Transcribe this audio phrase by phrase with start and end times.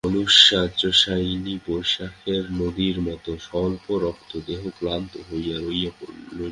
[0.05, 6.19] বালুশয্যাশায়িনী বৈশাখের নদীর মতো তার স্বল্পরক্ত দেহ ক্লান্ত হয়ে রইল পড়ে।